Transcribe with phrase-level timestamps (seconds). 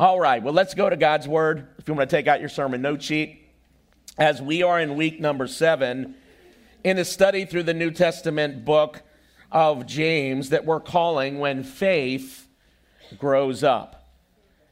[0.00, 1.66] All right, well, let's go to God's Word.
[1.76, 3.46] If you want to take out your sermon note sheet,
[4.16, 6.14] as we are in week number seven
[6.82, 9.02] in a study through the New Testament book
[9.52, 12.48] of James that we're calling When Faith
[13.18, 14.10] Grows Up.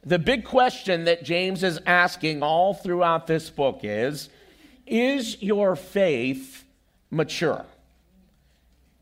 [0.03, 4.29] The big question that James is asking all throughout this book is
[4.87, 6.65] Is your faith
[7.11, 7.67] mature?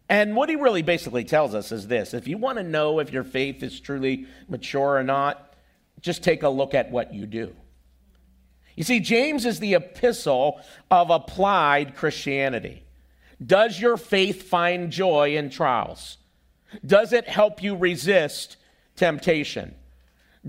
[0.09, 3.13] And what he really basically tells us is this if you want to know if
[3.13, 5.46] your faith is truly mature or not,
[6.01, 7.55] just take a look at what you do.
[8.75, 10.61] You see, James is the epistle
[10.91, 12.83] of applied Christianity.
[13.43, 16.17] Does your faith find joy in trials?
[16.85, 18.57] Does it help you resist
[18.95, 19.73] temptation?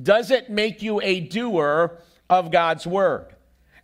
[0.00, 3.34] Does it make you a doer of God's word?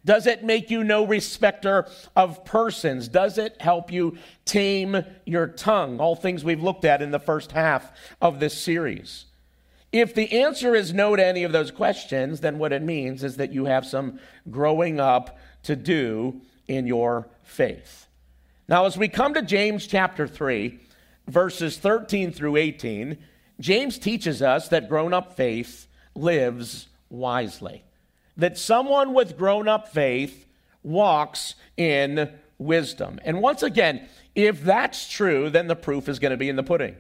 [0.05, 3.09] Does it make you no respecter of persons?
[3.09, 5.99] Does it help you tame your tongue?
[5.99, 9.25] All things we've looked at in the first half of this series.
[9.95, 13.37] If the answer is no to any of those questions, then what it means is
[13.37, 14.19] that you have some
[14.51, 18.09] growing up to do in your faith.
[18.67, 20.81] Now, as we come to James chapter 3,
[21.29, 23.19] verses 13 through 18,
[23.61, 25.87] James teaches us that grown up faith
[26.17, 27.85] lives wisely,
[28.37, 30.45] that someone with grown up faith
[30.83, 33.21] walks in wisdom.
[33.25, 36.65] And once again, if that's true, then the proof is going to be in the
[36.65, 36.97] pudding.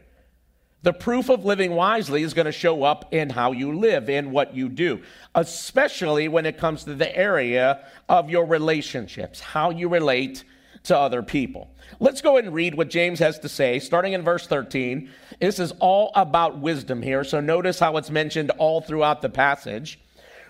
[0.84, 4.32] The proof of living wisely is going to show up in how you live, in
[4.32, 5.00] what you do,
[5.34, 10.44] especially when it comes to the area of your relationships, how you relate
[10.82, 11.70] to other people.
[12.00, 15.08] Let's go and read what James has to say, starting in verse 13.
[15.40, 19.98] This is all about wisdom here, so notice how it's mentioned all throughout the passage.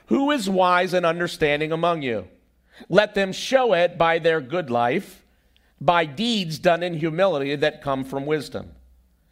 [0.07, 2.27] Who is wise and understanding among you?
[2.89, 5.25] Let them show it by their good life,
[5.81, 8.73] by deeds done in humility that come from wisdom.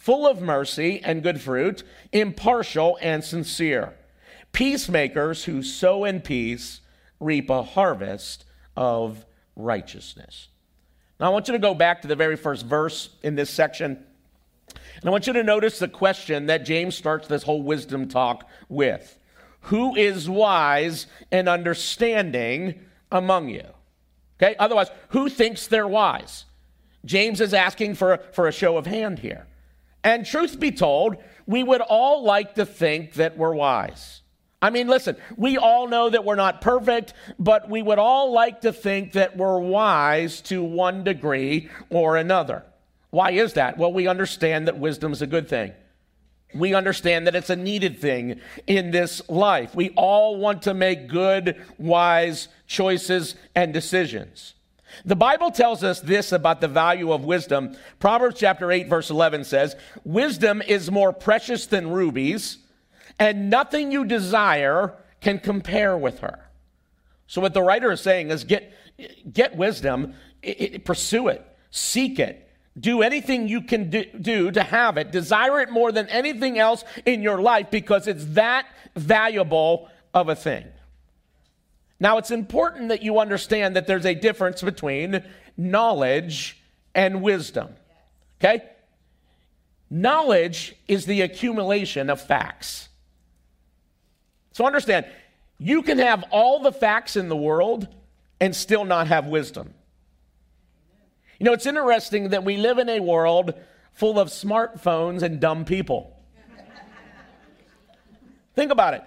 [0.00, 3.94] full of mercy and good fruit, impartial and sincere.
[4.50, 6.80] Peacemakers who sow in peace
[7.20, 8.46] reap a harvest
[8.76, 10.48] of righteousness.
[11.20, 14.02] Now, I want you to go back to the very first verse in this section.
[14.96, 18.48] And I want you to notice the question that James starts this whole wisdom talk
[18.70, 19.18] with
[19.64, 22.80] Who is wise and understanding
[23.12, 23.66] among you?
[24.42, 26.46] Okay, otherwise, who thinks they're wise?
[27.04, 29.46] James is asking for, for a show of hand here.
[30.02, 31.16] And truth be told,
[31.46, 34.22] we would all like to think that we're wise.
[34.62, 38.60] I mean, listen, we all know that we're not perfect, but we would all like
[38.62, 42.64] to think that we're wise to one degree or another.
[43.10, 43.78] Why is that?
[43.78, 45.72] Well, we understand that wisdom is a good thing.
[46.54, 49.74] We understand that it's a needed thing in this life.
[49.74, 54.54] We all want to make good, wise choices and decisions.
[55.04, 57.76] The Bible tells us this about the value of wisdom.
[57.98, 62.58] Proverbs chapter 8, verse 11 says, Wisdom is more precious than rubies,
[63.18, 66.50] and nothing you desire can compare with her.
[67.26, 68.72] So, what the writer is saying is get,
[69.32, 74.62] get wisdom, it, it, pursue it, seek it, do anything you can do, do to
[74.62, 79.88] have it, desire it more than anything else in your life because it's that valuable
[80.14, 80.64] of a thing.
[82.00, 85.22] Now, it's important that you understand that there's a difference between
[85.56, 86.60] knowledge
[86.94, 87.68] and wisdom.
[88.40, 88.64] Okay?
[89.90, 92.88] Knowledge is the accumulation of facts.
[94.52, 95.04] So understand,
[95.58, 97.86] you can have all the facts in the world
[98.40, 99.74] and still not have wisdom.
[101.38, 103.54] You know, it's interesting that we live in a world
[103.92, 106.16] full of smartphones and dumb people.
[108.54, 109.02] Think about it.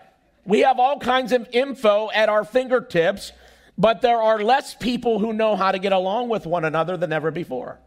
[0.45, 3.31] We have all kinds of info at our fingertips,
[3.77, 7.13] but there are less people who know how to get along with one another than
[7.13, 7.79] ever before.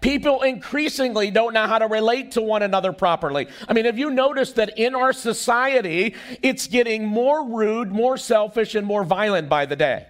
[0.00, 3.48] People increasingly don't know how to relate to one another properly.
[3.68, 8.74] I mean, have you noticed that in our society, it's getting more rude, more selfish,
[8.74, 10.06] and more violent by the day?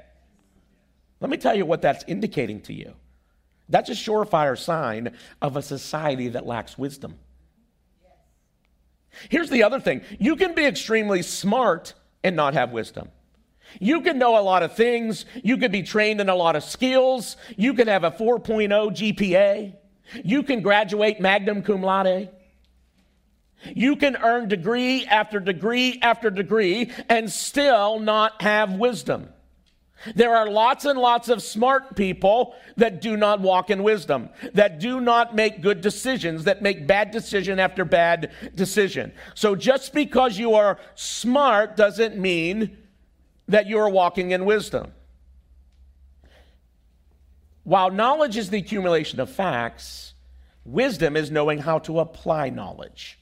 [1.20, 2.94] Let me tell you what that's indicating to you.
[3.68, 7.18] That's a surefire sign of a society that lacks wisdom.
[9.28, 11.94] Here's the other thing you can be extremely smart
[12.24, 13.08] and not have wisdom.
[13.80, 15.24] You can know a lot of things.
[15.42, 17.36] You could be trained in a lot of skills.
[17.56, 19.74] You can have a 4.0 GPA.
[20.24, 22.30] You can graduate magnum cum laude.
[23.74, 29.28] You can earn degree after degree after degree and still not have wisdom.
[30.14, 34.78] There are lots and lots of smart people that do not walk in wisdom, that
[34.78, 39.12] do not make good decisions, that make bad decision after bad decision.
[39.34, 42.76] So just because you are smart doesn't mean
[43.48, 44.92] that you are walking in wisdom.
[47.64, 50.14] While knowledge is the accumulation of facts,
[50.64, 53.18] wisdom is knowing how to apply knowledge.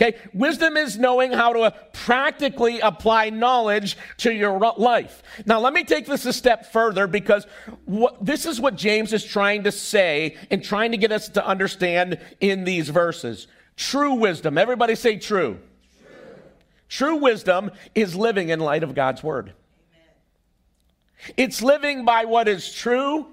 [0.00, 5.22] Okay, wisdom is knowing how to uh, practically apply knowledge to your life.
[5.46, 7.46] Now, let me take this a step further because
[7.84, 11.46] what, this is what James is trying to say and trying to get us to
[11.46, 13.46] understand in these verses.
[13.76, 14.58] True wisdom.
[14.58, 15.58] Everybody say true.
[16.02, 16.16] True,
[16.88, 19.52] true wisdom is living in light of God's word.
[19.92, 21.34] Amen.
[21.36, 23.28] It's living by what is true,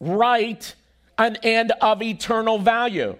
[0.00, 0.74] right,
[1.16, 3.16] and, and of eternal value.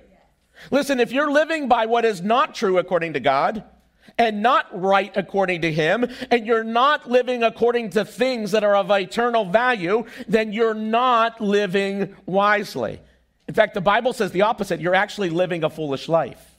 [0.70, 3.64] Listen, if you're living by what is not true according to God,
[4.18, 8.76] and not right according to Him, and you're not living according to things that are
[8.76, 13.00] of eternal value, then you're not living wisely.
[13.48, 14.80] In fact, the Bible says the opposite.
[14.80, 16.56] You're actually living a foolish life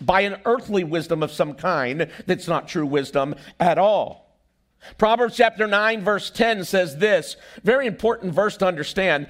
[0.00, 4.22] by an earthly wisdom of some kind that's not true wisdom at all.
[4.98, 9.28] Proverbs chapter 9, verse 10 says this very important verse to understand.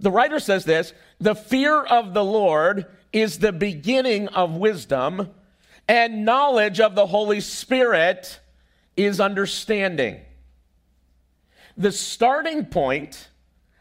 [0.00, 5.30] The writer says this the fear of the Lord is the beginning of wisdom,
[5.86, 8.40] and knowledge of the Holy Spirit
[8.96, 10.20] is understanding.
[11.76, 13.28] The starting point,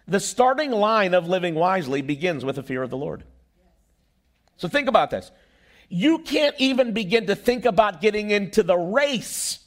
[0.07, 3.23] the starting line of living wisely begins with the fear of the Lord.
[4.57, 5.31] So think about this.
[5.87, 9.59] You can't even begin to think about getting into the race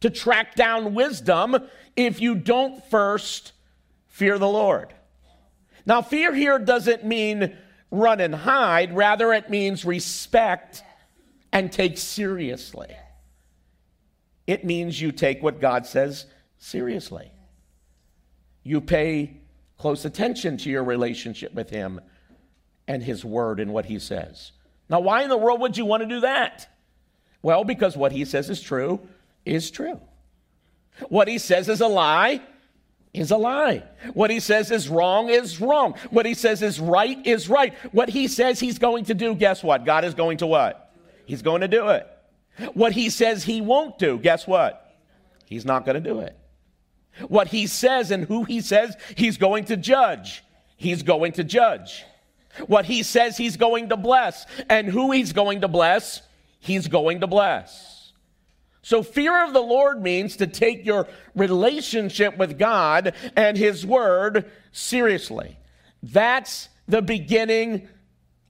[0.00, 1.56] to track down wisdom
[1.94, 3.52] if you don't first
[4.06, 4.94] fear the Lord.
[5.88, 7.56] Now, fear here doesn't mean
[7.90, 10.82] run and hide, rather, it means respect
[11.50, 12.94] and take seriously.
[14.46, 16.26] It means you take what God says
[16.58, 17.32] seriously.
[18.62, 19.40] You pay
[19.78, 22.02] close attention to your relationship with Him
[22.86, 24.52] and His Word and what He says.
[24.90, 26.68] Now, why in the world would you want to do that?
[27.40, 29.00] Well, because what He says is true
[29.46, 29.98] is true.
[31.08, 32.42] What He says is a lie
[33.12, 33.82] is a lie.
[34.14, 35.94] What he says is wrong is wrong.
[36.10, 37.74] What he says is right is right.
[37.92, 39.84] What he says he's going to do, guess what?
[39.84, 40.92] God is going to what?
[41.24, 42.06] He's going to do it.
[42.74, 44.96] What he says he won't do, guess what?
[45.46, 46.36] He's not going to do it.
[47.28, 50.44] What he says and who he says he's going to judge,
[50.76, 52.04] he's going to judge.
[52.66, 56.22] What he says he's going to bless and who he's going to bless,
[56.60, 57.97] he's going to bless.
[58.82, 64.50] So, fear of the Lord means to take your relationship with God and His Word
[64.72, 65.58] seriously.
[66.02, 67.88] That's the beginning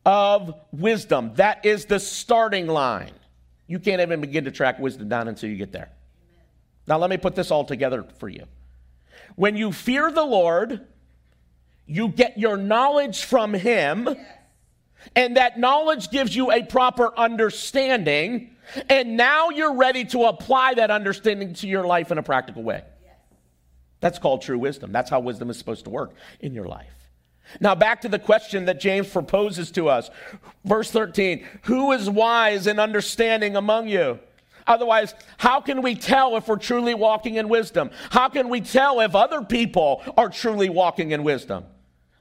[0.05, 1.33] of wisdom.
[1.35, 3.13] That is the starting line.
[3.67, 5.91] You can't even begin to track wisdom down until you get there.
[6.87, 8.45] Now, let me put this all together for you.
[9.37, 10.87] When you fear the Lord,
[11.87, 14.09] you get your knowledge from Him,
[15.15, 18.57] and that knowledge gives you a proper understanding
[18.89, 22.83] and now you're ready to apply that understanding to your life in a practical way.
[24.01, 24.93] That's called true wisdom.
[24.93, 26.87] That's how wisdom is supposed to work in your life.
[27.61, 30.11] Now, back to the question that James proposes to us.
[30.65, 34.19] Verse 13 Who is wise and understanding among you?
[34.67, 37.91] Otherwise, how can we tell if we're truly walking in wisdom?
[38.11, 41.65] How can we tell if other people are truly walking in wisdom?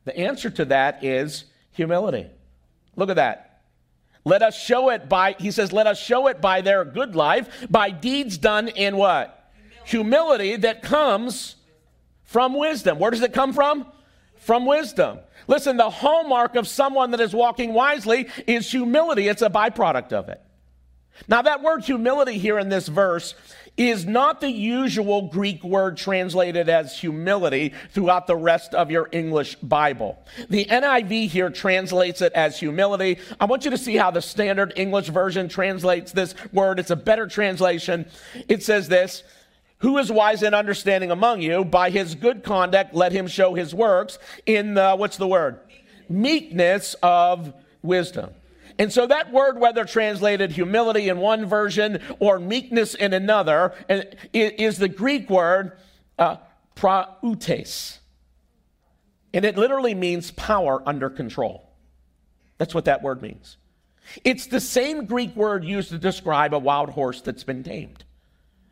[0.06, 2.27] The answer to that is humility.
[2.96, 3.47] Look at that.
[4.27, 7.48] Let us show it by, he says, let us show it by their good life,
[7.69, 9.53] by deeds done in what?
[9.86, 11.55] Humility, Humility that comes
[12.25, 13.00] from wisdom.
[13.00, 13.86] Where does it come from?
[14.39, 15.19] From wisdom.
[15.48, 19.29] Listen, the hallmark of someone that is walking wisely is humility.
[19.29, 20.41] It's a byproduct of it.
[21.29, 23.34] Now, that word humility here in this verse
[23.77, 29.55] is not the usual Greek word translated as humility throughout the rest of your English
[29.57, 30.17] Bible.
[30.50, 33.19] The NIV here translates it as humility.
[33.39, 36.79] I want you to see how the standard English version translates this word.
[36.79, 38.07] It's a better translation.
[38.48, 39.24] It says this
[39.79, 41.63] Who is wise and understanding among you?
[41.63, 44.17] By his good conduct, let him show his works
[44.48, 45.60] in the, what's the word?
[46.10, 47.53] Meekness of
[47.84, 48.31] wisdom.
[48.79, 53.74] And so that word, whether translated humility in one version or meekness in another,
[54.34, 55.77] is the Greek word
[56.19, 56.38] uh,
[56.75, 58.00] prautes.
[59.34, 61.69] And it literally means power under control.
[62.57, 63.57] That's what that word means.
[64.24, 68.03] It's the same Greek word used to describe a wild horse that's been tamed.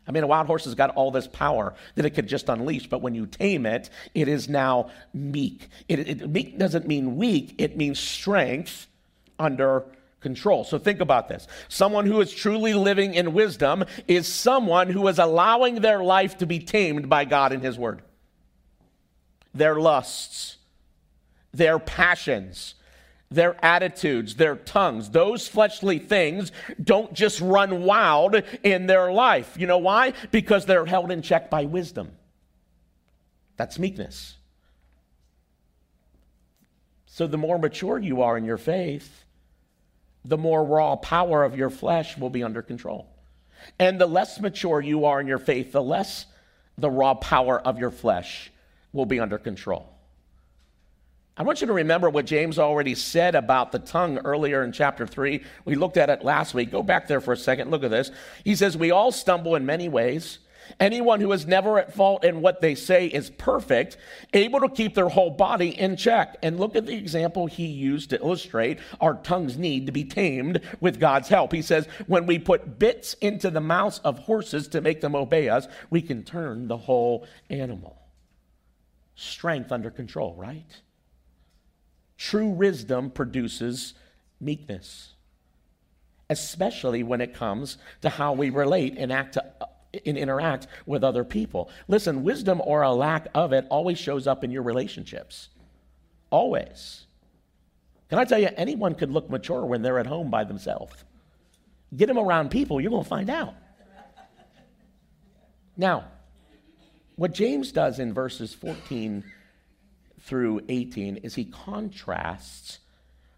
[0.08, 2.88] I mean, a wild horse has got all this power that it could just unleash,
[2.88, 5.68] but when you tame it, it is now meek.
[5.88, 8.86] It, it, meek doesn't mean weak, it means strength
[9.38, 9.84] under
[10.20, 10.64] control.
[10.64, 11.46] So think about this.
[11.68, 16.46] Someone who is truly living in wisdom is someone who is allowing their life to
[16.46, 18.02] be tamed by God and His Word.
[19.54, 20.56] Their lusts,
[21.52, 22.74] their passions,
[23.30, 26.52] their attitudes, their tongues, those fleshly things
[26.82, 29.54] don't just run wild in their life.
[29.58, 30.12] You know why?
[30.30, 32.12] Because they're held in check by wisdom.
[33.56, 34.36] That's meekness.
[37.06, 39.24] So the more mature you are in your faith,
[40.28, 43.06] the more raw power of your flesh will be under control.
[43.78, 46.26] And the less mature you are in your faith, the less
[46.76, 48.50] the raw power of your flesh
[48.92, 49.88] will be under control.
[51.38, 55.06] I want you to remember what James already said about the tongue earlier in chapter
[55.06, 55.42] 3.
[55.66, 56.70] We looked at it last week.
[56.70, 57.70] Go back there for a second.
[57.70, 58.10] Look at this.
[58.42, 60.38] He says, We all stumble in many ways.
[60.80, 63.96] Anyone who is never at fault in what they say is perfect,
[64.32, 66.36] able to keep their whole body in check.
[66.42, 70.60] And look at the example he used to illustrate our tongues need to be tamed
[70.80, 71.52] with God's help.
[71.52, 75.48] He says, when we put bits into the mouths of horses to make them obey
[75.48, 77.96] us, we can turn the whole animal.
[79.14, 80.80] Strength under control, right?
[82.18, 83.94] True wisdom produces
[84.40, 85.14] meekness,
[86.28, 89.44] especially when it comes to how we relate and act to
[90.04, 91.70] and interact with other people.
[91.88, 95.48] Listen, wisdom or a lack of it always shows up in your relationships.
[96.30, 97.06] Always.
[98.08, 101.04] Can I tell you, anyone could look mature when they're at home by themselves.
[101.96, 103.54] Get them around people, you're going to find out.
[105.76, 106.04] Now,
[107.16, 109.24] what James does in verses 14
[110.20, 112.78] through 18 is he contrasts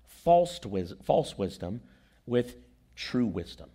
[0.07, 0.61] false,
[1.05, 1.81] false wisdom
[2.27, 2.57] with
[2.97, 3.71] true wisdom.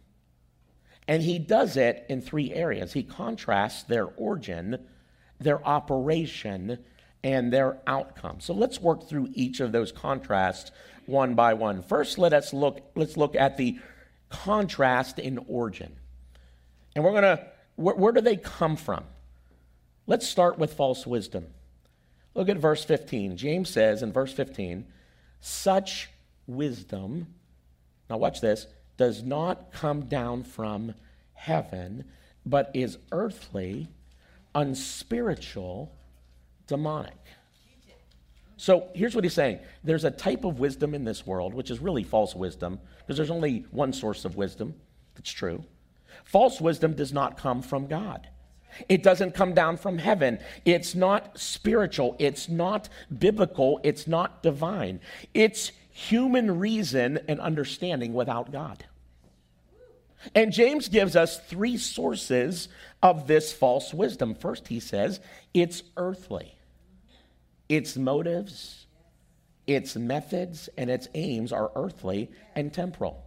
[1.08, 2.94] And he does it in three areas.
[2.94, 4.86] He contrasts their origin,
[5.40, 6.80] their operation,
[7.24, 8.40] and their outcome.
[8.40, 10.72] So let's work through each of those contrasts
[11.06, 11.82] one by one.
[11.82, 13.80] First, let us look let's look at the
[14.30, 15.96] contrast in origin.
[16.96, 17.46] And we're going to
[17.76, 19.04] where, where do they come from?
[20.06, 21.48] Let's start with false wisdom.
[22.34, 23.38] Look at verse 15.
[23.38, 24.86] James says in verse 15,
[25.40, 26.10] such
[26.48, 27.28] wisdom,
[28.10, 28.68] now watch this,
[29.04, 30.94] does not come down from
[31.34, 32.06] heaven,
[32.46, 33.90] but is earthly,
[34.56, 35.94] unspiritual,
[36.68, 37.18] demonic.
[38.56, 41.80] So here's what he's saying there's a type of wisdom in this world, which is
[41.80, 44.74] really false wisdom, because there's only one source of wisdom
[45.16, 45.66] that's true.
[46.24, 48.30] False wisdom does not come from God.
[48.88, 50.40] It doesn't come down from heaven.
[50.64, 52.16] It's not spiritual.
[52.20, 52.88] It's not
[53.20, 53.82] biblical.
[53.84, 55.02] It's not divine.
[55.34, 58.86] It's human reason and understanding without God.
[60.36, 62.70] And James gives us three sources
[63.02, 64.36] of this false wisdom.
[64.36, 65.20] First, he says
[65.54, 66.56] it's earthly,
[67.68, 68.88] its motives,
[69.68, 73.26] its methods, and its aims are earthly and temporal.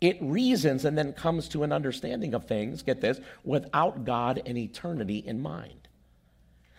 [0.00, 4.58] It reasons and then comes to an understanding of things, get this, without God and
[4.58, 5.88] eternity in mind.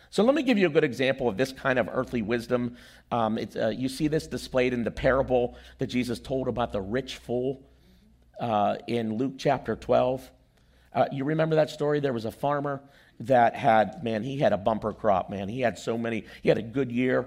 [0.09, 2.77] So let me give you a good example of this kind of earthly wisdom.
[3.11, 7.17] Um, uh, you see this displayed in the parable that Jesus told about the rich
[7.17, 7.61] fool
[8.39, 10.29] uh, in Luke chapter 12.
[10.93, 11.99] Uh, you remember that story?
[11.99, 12.81] There was a farmer
[13.19, 15.49] that had, man, he had a bumper crop, man.
[15.49, 17.25] He had so many, he had a good year.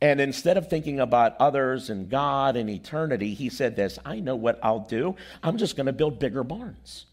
[0.00, 4.36] And instead of thinking about others and God and eternity, he said this I know
[4.36, 5.16] what I'll do.
[5.42, 7.06] I'm just going to build bigger barns.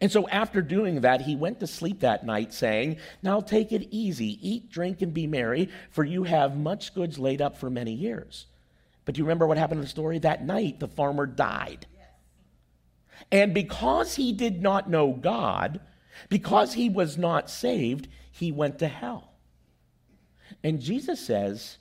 [0.00, 3.88] And so after doing that, he went to sleep that night, saying, Now take it
[3.90, 7.92] easy, eat, drink, and be merry, for you have much goods laid up for many
[7.92, 8.46] years.
[9.04, 10.18] But do you remember what happened in the story?
[10.18, 11.86] That night, the farmer died.
[13.30, 15.80] And because he did not know God,
[16.28, 19.32] because he was not saved, he went to hell.
[20.64, 21.78] And Jesus says,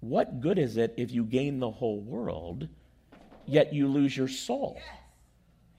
[0.00, 2.68] What good is it if you gain the whole world,
[3.46, 4.78] yet you lose your soul?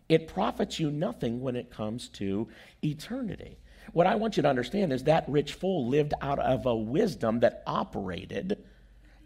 [0.08, 2.48] It profits you nothing when it comes to
[2.84, 3.58] eternity.
[3.94, 7.40] What I want you to understand is that rich fool lived out of a wisdom
[7.40, 8.64] that operated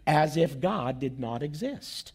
[0.06, 2.12] as if God did not exist.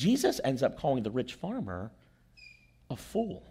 [0.00, 1.90] Jesus ends up calling the rich farmer
[2.88, 3.42] a fool.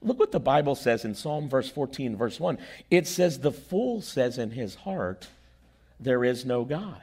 [0.00, 2.56] Look what the Bible says in Psalm verse 14, verse 1.
[2.90, 5.28] It says, The fool says in his heart,
[6.00, 7.02] There is no God.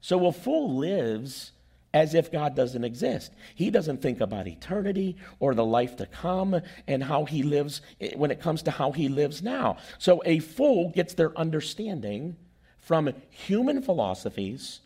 [0.00, 1.52] So a fool lives
[1.92, 3.30] as if God doesn't exist.
[3.54, 8.12] He doesn't think about eternity or the life to come and how he lives eh,
[8.16, 9.76] when it comes to how he lives now.
[9.98, 12.36] So a fool gets their understanding
[12.78, 14.80] from human philosophies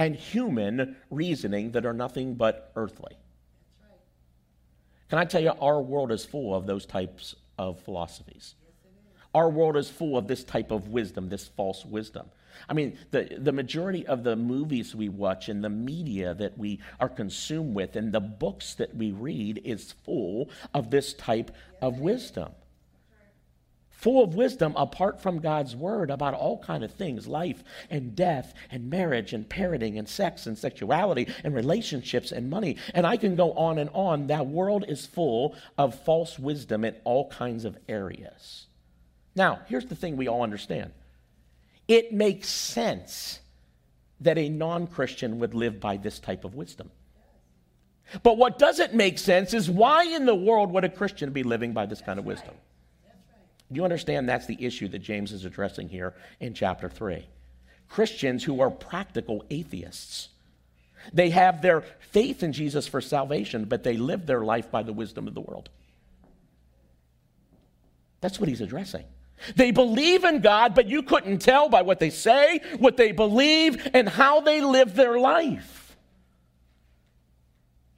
[0.00, 3.18] and human reasoning that are nothing but earthly.
[5.10, 8.54] Can I tell you, our world is full of those types of philosophies.
[9.34, 12.30] Our world is full of this type of wisdom, this false wisdom.
[12.66, 16.80] I mean, the, the majority of the movies we watch and the media that we
[16.98, 21.50] are consumed with and the books that we read is full of this type
[21.82, 22.52] of wisdom
[24.00, 28.54] full of wisdom apart from God's word about all kind of things, life and death
[28.70, 32.76] and marriage and parenting and sex and sexuality and relationships and money.
[32.94, 34.28] And I can go on and on.
[34.28, 38.66] That world is full of false wisdom in all kinds of areas.
[39.36, 40.92] Now, here's the thing we all understand.
[41.86, 43.40] It makes sense
[44.20, 46.90] that a non-Christian would live by this type of wisdom.
[48.22, 51.72] But what doesn't make sense is why in the world would a Christian be living
[51.72, 52.54] by this kind of wisdom?
[53.70, 57.26] You understand that's the issue that James is addressing here in chapter 3.
[57.88, 60.28] Christians who are practical atheists.
[61.12, 64.92] They have their faith in Jesus for salvation, but they live their life by the
[64.92, 65.70] wisdom of the world.
[68.20, 69.04] That's what he's addressing.
[69.56, 73.88] They believe in God, but you couldn't tell by what they say, what they believe,
[73.94, 75.79] and how they live their life.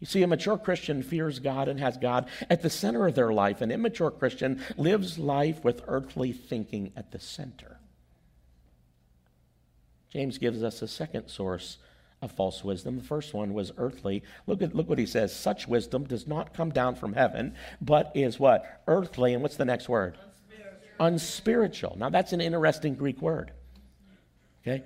[0.02, 3.32] You see, a mature Christian fears God and has God at the center of their
[3.32, 3.60] life.
[3.60, 7.78] An immature Christian lives life with earthly thinking at the center.
[10.10, 11.78] James gives us a second source
[12.20, 12.96] of false wisdom.
[12.96, 14.24] The first one was earthly.
[14.48, 15.32] Look at look what he says.
[15.32, 18.82] Such wisdom does not come down from heaven, but is what?
[18.88, 19.34] Earthly.
[19.34, 20.18] And what's the next word?
[20.98, 21.06] Unspiritual.
[21.06, 21.96] Unspiritual.
[21.96, 23.52] Now that's an interesting Greek word.
[24.66, 24.82] Okay?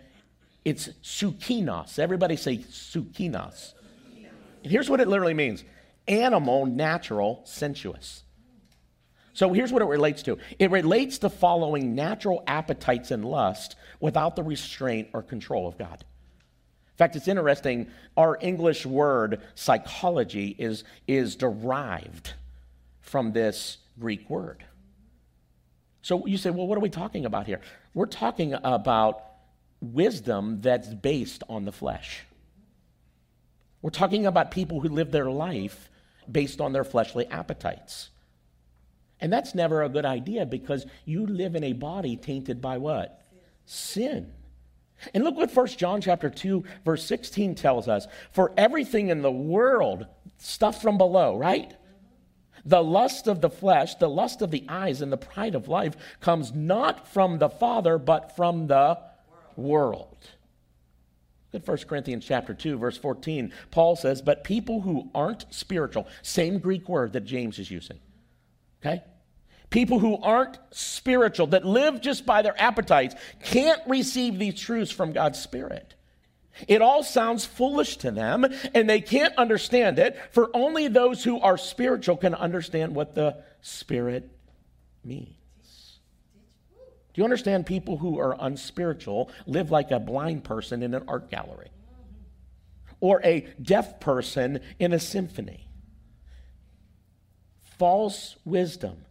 [0.62, 1.98] It's sukinos.
[1.98, 3.72] Everybody say sukinos.
[4.66, 5.64] Here's what it literally means
[6.08, 8.22] animal, natural, sensuous.
[9.32, 14.34] So here's what it relates to it relates to following natural appetites and lust without
[14.34, 16.04] the restraint or control of God.
[16.96, 22.32] In fact, it's interesting, our English word psychology is, is derived
[23.02, 24.64] from this Greek word.
[26.00, 27.60] So you say, well, what are we talking about here?
[27.92, 29.22] We're talking about
[29.82, 32.24] wisdom that's based on the flesh.
[33.86, 35.88] We're talking about people who live their life
[36.28, 38.10] based on their fleshly appetites.
[39.20, 43.22] And that's never a good idea because you live in a body tainted by what?
[43.64, 44.32] Sin.
[45.14, 48.08] And look what 1 John chapter 2 verse 16 tells us.
[48.32, 51.72] For everything in the world, stuff from below, right?
[52.64, 55.96] The lust of the flesh, the lust of the eyes, and the pride of life
[56.20, 58.98] comes not from the Father, but from the
[59.54, 60.16] world.
[61.52, 66.58] In 1 Corinthians chapter 2, verse 14, Paul says, But people who aren't spiritual, same
[66.58, 67.98] Greek word that James is using,
[68.84, 69.02] okay?
[69.70, 75.12] People who aren't spiritual, that live just by their appetites, can't receive these truths from
[75.12, 75.94] God's Spirit.
[76.68, 81.40] It all sounds foolish to them, and they can't understand it, for only those who
[81.40, 84.30] are spiritual can understand what the Spirit
[85.04, 85.35] means.
[87.16, 91.30] Do you understand people who are unspiritual live like a blind person in an art
[91.30, 91.70] gallery
[93.00, 95.66] or a deaf person in a symphony?
[97.78, 99.06] False wisdom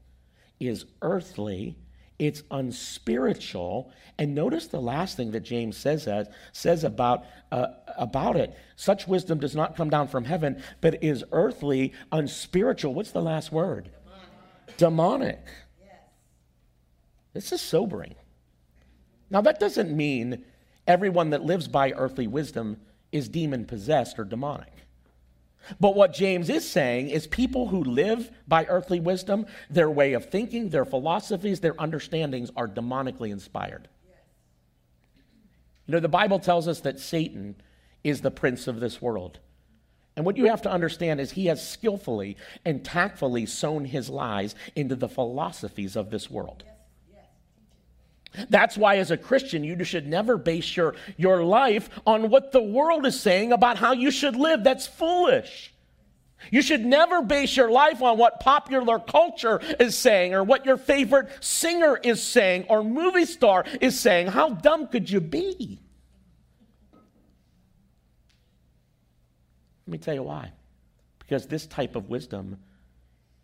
[0.60, 1.80] is earthly,
[2.20, 3.92] it's unspiritual.
[4.20, 8.56] And notice the last thing that James says, uh, says about, uh, about it.
[8.76, 12.94] Such wisdom does not come down from heaven, but is earthly, unspiritual.
[12.94, 13.90] What's the last word?
[14.78, 14.78] Demonic.
[14.78, 15.48] Demonic.
[17.36, 18.16] This is sobering.
[19.30, 20.46] Now, that doesn't mean
[20.88, 22.78] everyone that lives by earthly wisdom
[23.12, 24.72] is demon possessed or demonic.
[25.78, 30.30] But what James is saying is people who live by earthly wisdom, their way of
[30.30, 33.90] thinking, their philosophies, their understandings are demonically inspired.
[35.88, 37.56] You know, the Bible tells us that Satan
[38.02, 39.40] is the prince of this world.
[40.16, 44.56] And what you have to understand is he has skillfully and tactfully sown his lies
[44.74, 46.64] into the philosophies of this world.
[48.50, 52.62] That's why, as a Christian, you should never base your, your life on what the
[52.62, 54.64] world is saying about how you should live.
[54.64, 55.74] That's foolish.
[56.52, 60.78] You should never base your life on what popular culture is saying or what your
[60.78, 64.28] favorite singer is saying or movie star is saying.
[64.28, 65.80] How dumb could you be?
[69.88, 70.52] Let me tell you why.
[71.20, 72.58] Because this type of wisdom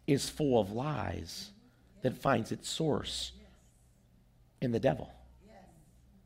[0.08, 1.52] is full of lies
[2.02, 3.32] that finds its source
[4.62, 5.12] in the devil.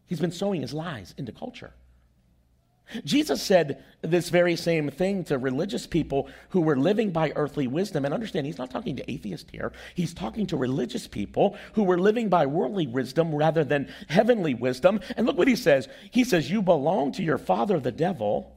[0.07, 1.73] He's been sowing his lies into culture.
[3.03, 8.05] Jesus said this very same thing to religious people who were living by earthly wisdom.
[8.05, 9.71] And understand, he's not talking to atheists here.
[9.95, 14.99] He's talking to religious people who were living by worldly wisdom rather than heavenly wisdom.
[15.17, 15.87] And look what he says.
[16.11, 18.54] He says, You belong to your father, the devil,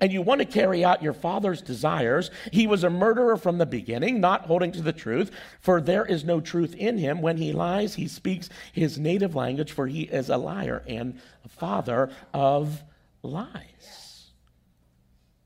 [0.00, 3.66] and you want to carry out your father's desires, he was a murderer from the
[3.66, 7.22] beginning, not holding to the truth, for there is no truth in him.
[7.22, 11.48] When he lies, he speaks his native language, for he is a liar and a
[11.48, 12.82] father of
[13.22, 14.30] lies.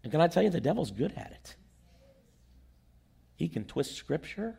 [0.02, 1.56] And can I tell you, the devil's good at it.
[3.34, 4.56] He can twist scripture.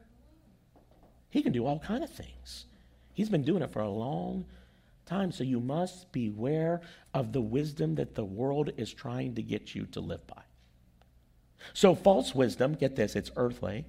[1.29, 2.65] He can do all kind of things.
[3.13, 4.45] He's been doing it for a long
[5.07, 5.31] time.
[5.31, 6.81] So you must beware
[7.13, 10.43] of the wisdom that the world is trying to get you to live by.
[11.73, 13.85] So, false wisdom, get this, it's earthly,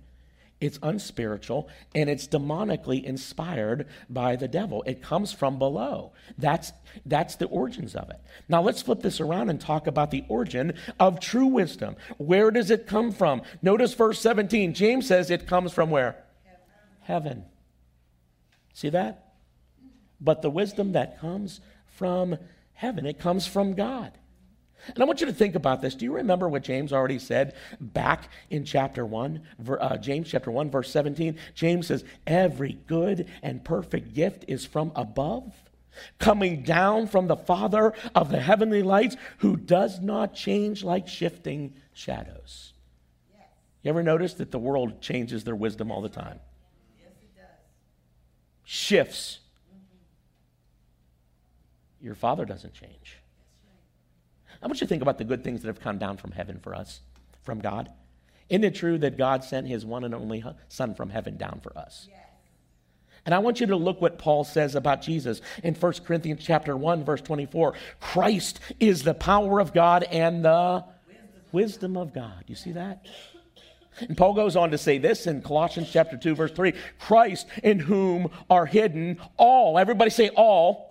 [0.60, 4.82] it's unspiritual, and it's demonically inspired by the devil.
[4.86, 6.12] It comes from below.
[6.36, 6.72] That's,
[7.06, 8.18] that's the origins of it.
[8.48, 11.96] Now, let's flip this around and talk about the origin of true wisdom.
[12.16, 13.42] Where does it come from?
[13.62, 14.74] Notice verse 17.
[14.74, 16.24] James says it comes from where?
[16.44, 16.64] Heaven.
[17.02, 17.44] Heaven.
[18.72, 19.27] See that?
[20.20, 22.38] But the wisdom that comes from
[22.74, 23.06] heaven.
[23.06, 24.12] It comes from God.
[24.86, 25.94] And I want you to think about this.
[25.94, 29.42] Do you remember what James already said back in chapter 1,
[29.80, 31.36] uh, James chapter 1, verse 17?
[31.54, 35.52] James says, Every good and perfect gift is from above,
[36.18, 41.74] coming down from the Father of the heavenly lights, who does not change like shifting
[41.92, 42.72] shadows.
[43.82, 46.40] You ever notice that the world changes their wisdom all the time?
[46.98, 47.44] Yes, it does.
[48.64, 49.38] Shifts
[52.00, 53.18] your Father doesn't change.
[54.62, 56.58] I want you to think about the good things that have come down from heaven
[56.58, 57.00] for us,
[57.42, 57.90] from God.
[58.48, 61.76] Isn't it true that God sent his one and only Son from heaven down for
[61.78, 62.08] us?
[62.08, 62.18] Yes.
[63.26, 66.76] And I want you to look what Paul says about Jesus in 1 Corinthians chapter
[66.76, 67.74] 1 verse 24.
[68.00, 72.44] Christ is the power of God and the wisdom, wisdom of God.
[72.46, 73.06] You see that?
[74.00, 77.80] And Paul goes on to say this in Colossians chapter 2 verse 3, Christ in
[77.80, 80.87] whom are hidden all, everybody say all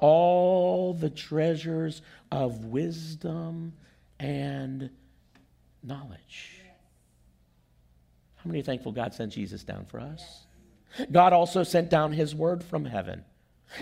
[0.00, 3.72] all the treasures of wisdom
[4.18, 4.90] and
[5.82, 6.62] knowledge.
[8.36, 10.44] How many are thankful God sent Jesus down for us?
[11.10, 13.24] God also sent down his word from heaven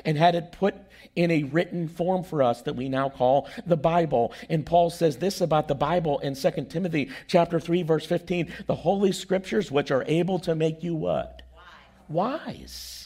[0.04, 0.74] and had it put
[1.14, 4.32] in a written form for us that we now call the Bible.
[4.48, 8.74] And Paul says this about the Bible in 2 Timothy chapter 3 verse 15, the
[8.74, 11.42] holy scriptures which are able to make you what?
[12.08, 12.40] Wise.
[12.46, 13.05] Wise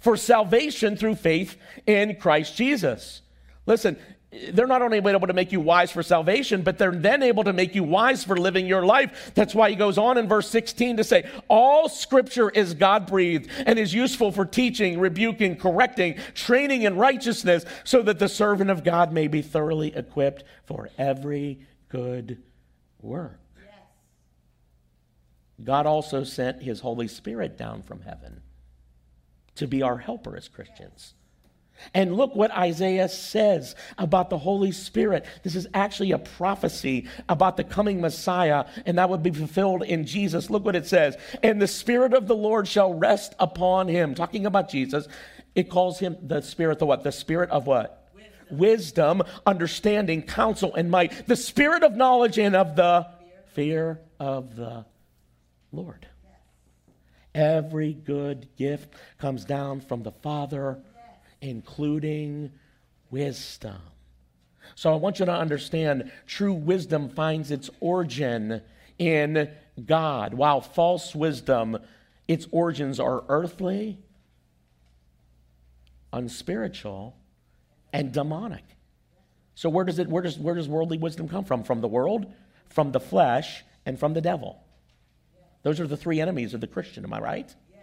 [0.00, 3.22] for salvation through faith in Christ Jesus.
[3.66, 3.96] Listen,
[4.52, 7.52] they're not only able to make you wise for salvation, but they're then able to
[7.52, 9.32] make you wise for living your life.
[9.34, 13.50] That's why he goes on in verse 16 to say, All scripture is God breathed
[13.64, 18.84] and is useful for teaching, rebuking, correcting, training in righteousness, so that the servant of
[18.84, 22.42] God may be thoroughly equipped for every good
[23.00, 23.40] work.
[23.56, 23.74] Yes.
[25.64, 28.42] God also sent his Holy Spirit down from heaven
[29.56, 31.14] to be our helper as Christians.
[31.92, 35.26] And look what Isaiah says about the Holy Spirit.
[35.42, 40.06] This is actually a prophecy about the coming Messiah, and that would be fulfilled in
[40.06, 40.48] Jesus.
[40.48, 41.16] Look what it says.
[41.42, 44.14] And the Spirit of the Lord shall rest upon him.
[44.14, 45.06] Talking about Jesus,
[45.54, 47.02] it calls him the Spirit, of what?
[47.02, 48.10] The Spirit of what?
[48.50, 51.26] Wisdom, Wisdom understanding, counsel, and might.
[51.26, 53.06] The Spirit of knowledge and of the
[53.52, 54.86] fear of the
[55.72, 56.06] Lord.
[57.36, 60.78] Every good gift comes down from the Father,
[61.42, 62.50] including
[63.10, 63.76] wisdom.
[64.74, 68.62] So I want you to understand true wisdom finds its origin
[68.98, 69.50] in
[69.84, 71.76] God, while false wisdom,
[72.26, 73.98] its origins are earthly,
[76.10, 77.14] unspiritual,
[77.92, 78.64] and demonic.
[79.54, 81.64] So where does it where does where does worldly wisdom come from?
[81.64, 82.32] From the world,
[82.70, 84.62] from the flesh, and from the devil.
[85.62, 87.54] Those are the three enemies of the Christian, am I right?
[87.72, 87.82] Yes.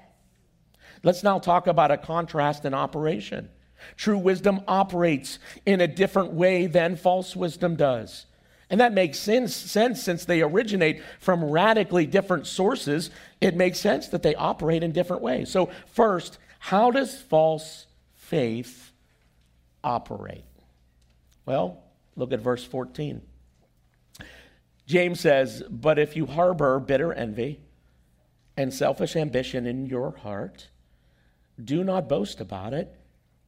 [1.04, 3.50] Let's now talk about a contrast in operation.
[3.98, 8.26] True wisdom operates in a different way than false wisdom does.
[8.70, 13.12] And that makes sense, sense since they originate from radically different sources.
[13.42, 15.52] It makes sense that they operate in different ways.
[15.52, 18.92] So, first, how does false faith
[19.84, 20.46] operate?
[21.46, 21.84] Well,
[22.16, 23.22] look at verse 14.
[24.86, 27.60] James says, But if you harbor bitter envy,
[28.56, 30.70] and selfish ambition in your heart,
[31.64, 32.96] do not boast about it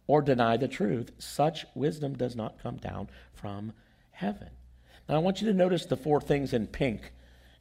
[0.07, 1.11] or deny the truth.
[1.17, 3.73] Such wisdom does not come down from
[4.11, 4.49] heaven.
[5.07, 7.11] Now, I want you to notice the four things in pink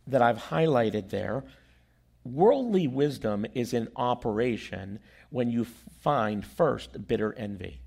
[0.06, 1.44] that I've highlighted there.
[2.24, 4.98] Worldly wisdom is in operation
[5.30, 5.66] when you
[6.00, 7.80] find first bitter envy.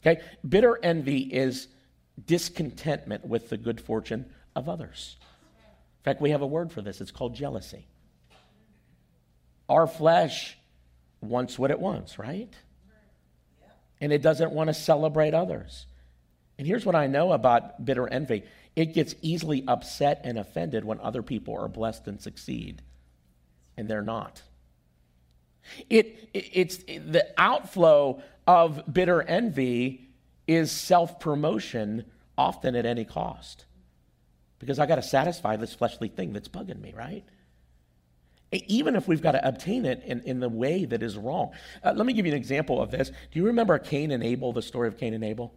[0.00, 0.20] Okay?
[0.48, 1.68] Bitter envy is
[2.26, 5.16] discontentment with the good fortune of others.
[6.00, 7.00] In fact, we have a word for this.
[7.00, 7.86] It's called jealousy.
[9.68, 10.58] Our flesh
[11.20, 12.52] wants what it wants, right?
[14.00, 15.86] And it doesn't want to celebrate others.
[16.58, 20.98] And here's what I know about bitter envy it gets easily upset and offended when
[21.00, 22.82] other people are blessed and succeed,
[23.76, 24.42] and they're not.
[25.90, 30.08] It, it it's it, the outflow of bitter envy
[30.46, 32.04] is self promotion,
[32.36, 33.66] often at any cost.
[34.62, 37.24] Because I got to satisfy this fleshly thing that's bugging me, right?
[38.52, 41.50] Even if we've got to obtain it in, in the way that is wrong.
[41.82, 43.08] Uh, let me give you an example of this.
[43.08, 45.52] Do you remember Cain and Abel, the story of Cain and Abel?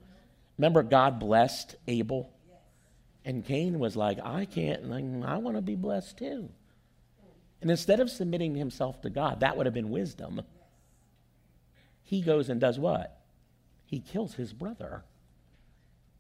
[0.57, 2.31] Remember, God blessed Abel?
[3.23, 6.49] And Cain was like, I can't, like, I want to be blessed too.
[7.61, 10.41] And instead of submitting himself to God, that would have been wisdom.
[12.03, 13.21] He goes and does what?
[13.85, 15.03] He kills his brother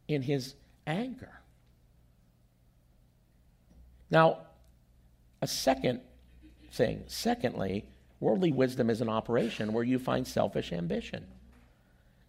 [0.07, 0.53] in his
[0.85, 1.41] anger.
[4.15, 4.37] Now,
[5.41, 5.99] a second
[6.71, 7.83] thing, secondly,
[8.21, 11.25] worldly wisdom is an operation where you find selfish ambition.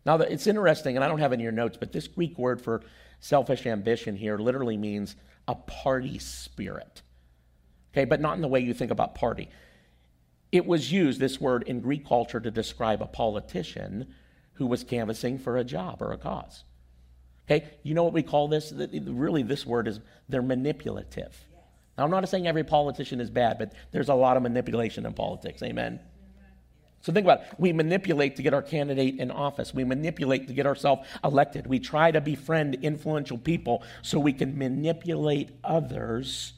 [0.05, 2.61] Now, it's interesting, and I don't have it in your notes, but this Greek word
[2.61, 2.83] for
[3.21, 5.15] selfish ambition here literally means
[5.47, 7.03] a party spirit.
[7.93, 9.49] Okay, but not in the way you think about party.
[10.51, 14.13] It was used, this word, in Greek culture to describe a politician
[14.55, 16.65] who was canvassing for a job or a cause.
[17.49, 18.73] Okay, you know what we call this?
[18.73, 21.45] Really, this word is they're manipulative.
[21.97, 25.15] Now, I'm not saying every politician is bad, but there's a lot of manipulation in
[25.15, 25.63] politics.
[25.63, 26.01] Amen.
[27.01, 27.47] So think about it.
[27.57, 29.73] We manipulate to get our candidate in office.
[29.73, 31.67] We manipulate to get ourselves elected.
[31.67, 36.53] We try to befriend influential people so we can manipulate others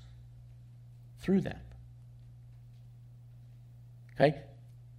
[1.21, 1.61] through them.
[4.15, 4.41] Okay?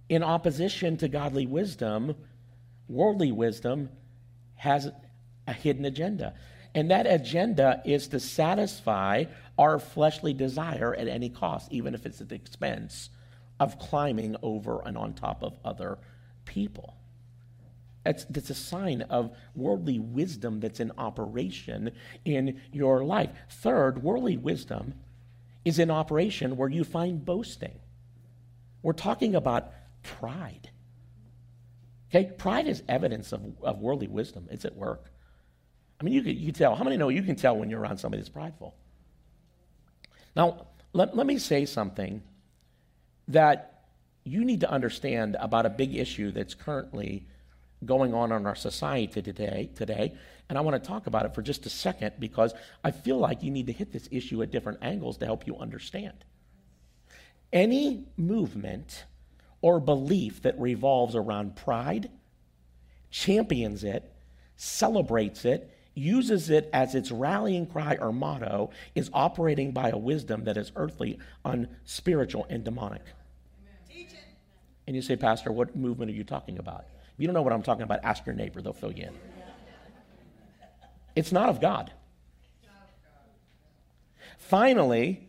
[0.08, 2.14] In opposition to godly wisdom,
[2.88, 3.90] worldly wisdom
[4.54, 4.88] has
[5.46, 6.34] a hidden agenda.
[6.74, 9.24] And that agenda is to satisfy
[9.58, 13.10] our fleshly desire at any cost, even if it's at the expense
[13.58, 15.98] of climbing over and on top of other
[16.44, 16.96] people.
[18.06, 21.90] It's, it's a sign of worldly wisdom that's in operation
[22.24, 23.30] in your life.
[23.50, 24.94] Third, worldly wisdom
[25.64, 27.78] is in operation where you find boasting.
[28.82, 30.70] We're talking about pride.
[32.08, 34.48] Okay, pride is evidence of, of worldly wisdom.
[34.50, 35.12] It's at work.
[36.00, 36.74] I mean, you can, you tell.
[36.74, 38.74] How many know you can tell when you're around somebody that's prideful?
[40.34, 42.22] Now, let, let me say something
[43.28, 43.84] that
[44.24, 47.26] you need to understand about a big issue that's currently
[47.84, 50.14] going on in our society today, today.
[50.48, 53.42] And I want to talk about it for just a second because I feel like
[53.42, 56.24] you need to hit this issue at different angles to help you understand.
[57.52, 59.04] Any movement
[59.62, 62.10] or belief that revolves around pride,
[63.10, 64.12] champions it,
[64.56, 70.44] celebrates it, uses it as its rallying cry or motto, is operating by a wisdom
[70.44, 73.02] that is earthly, unspiritual, and demonic.
[74.86, 76.84] And you say, Pastor, what movement are you talking about?
[77.14, 79.14] If you don't know what I'm talking about, ask your neighbor, they'll fill you in.
[81.14, 81.92] It's not of God.
[84.38, 85.28] Finally,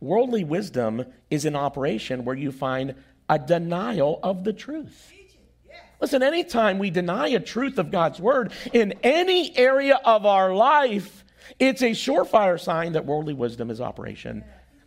[0.00, 2.94] worldly wisdom is in operation where you find
[3.28, 5.12] a denial of the truth.
[6.00, 11.24] Listen, anytime we deny a truth of God's word in any area of our life,
[11.58, 14.44] it's a surefire sign that worldly wisdom is operation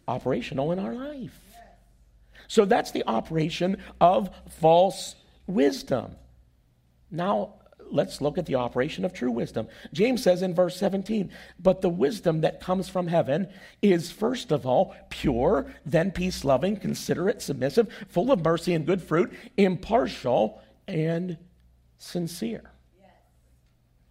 [0.08, 1.40] operational in our life.
[2.48, 5.16] So that's the operation of false
[5.48, 6.16] wisdom.
[7.10, 7.56] Now,
[7.90, 9.68] let's look at the operation of true wisdom.
[9.94, 13.48] James says in verse 17, But the wisdom that comes from heaven
[13.82, 19.02] is first of all pure, then peace loving, considerate, submissive, full of mercy and good
[19.02, 21.38] fruit, impartial, and
[21.98, 22.74] sincere.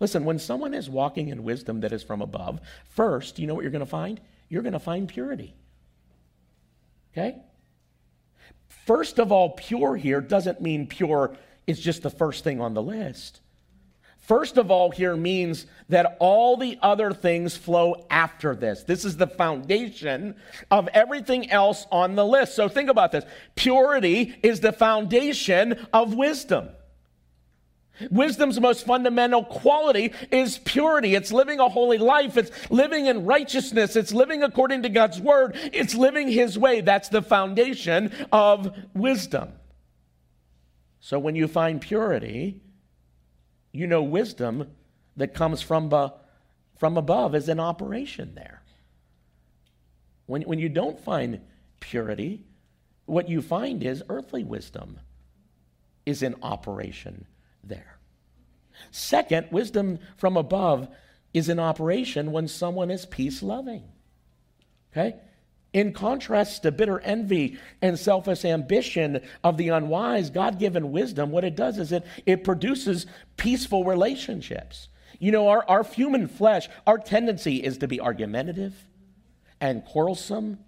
[0.01, 3.63] Listen, when someone is walking in wisdom that is from above, first, you know what
[3.63, 4.21] you're going to find?
[4.49, 5.55] You're going to find purity.
[7.13, 7.37] Okay?
[8.85, 11.37] First of all, pure here doesn't mean pure
[11.69, 13.41] is just the first thing on the list.
[14.23, 18.85] First of all, here means that all the other things flow after this.
[18.85, 20.37] This is the foundation
[20.71, 22.55] of everything else on the list.
[22.55, 23.25] So think about this
[23.57, 26.69] purity is the foundation of wisdom.
[28.13, 31.17] Wisdom's most fundamental quality is purity.
[31.17, 32.37] It's living a holy life.
[32.37, 33.97] It's living in righteousness.
[33.97, 35.57] It's living according to God's word.
[35.73, 36.81] It's living His way.
[36.81, 39.49] That's the foundation of wisdom.
[41.01, 42.61] So when you find purity,
[43.73, 44.71] you know wisdom
[45.17, 45.91] that comes from,
[46.79, 48.63] from above is in operation there.
[50.27, 51.41] When, when you don't find
[51.81, 52.45] purity,
[53.07, 55.01] what you find is earthly wisdom
[56.07, 57.27] is in operation
[57.65, 57.99] there.
[58.91, 60.89] Second, wisdom from above
[61.33, 63.85] is in operation when someone is peace loving.
[64.93, 65.17] Okay?
[65.73, 71.45] In contrast to bitter envy and selfish ambition of the unwise, God given wisdom, what
[71.45, 73.07] it does is it, it produces
[73.39, 74.89] peaceful relationships.
[75.19, 78.75] You know, our, our human flesh, our tendency is to be argumentative
[79.61, 80.59] and quarrelsome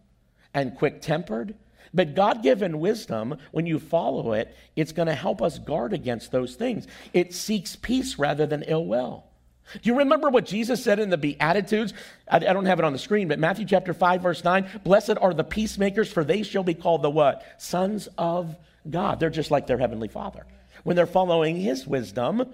[0.54, 1.54] and quick tempered.
[1.92, 6.32] But God given wisdom, when you follow it, it's going to help us guard against
[6.32, 6.86] those things.
[7.12, 9.24] It seeks peace rather than ill will.
[9.72, 11.94] Do you remember what Jesus said in the Beatitudes?
[12.28, 15.16] I, I, don't have it on the screen, but Matthew chapter 5, verse 9 Blessed
[15.20, 17.44] are the peacemakers, for they shall be called the what?
[17.58, 18.56] Sons of
[18.88, 19.20] God.
[19.20, 20.46] They're just like their heavenly Father.
[20.82, 22.52] When they're following his wisdom,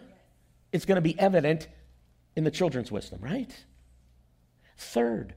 [0.72, 1.68] it's going to be evident
[2.36, 3.52] in the children's wisdom, right?
[4.76, 5.34] Third,